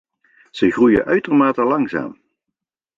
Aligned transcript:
Ze 0.51 0.71
groeien 0.71 1.05
uitermate 1.05 1.63
langzaam. 1.63 2.17